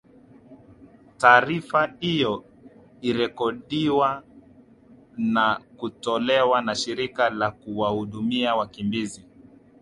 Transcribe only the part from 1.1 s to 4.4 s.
taarifa hiyo iirekodiwa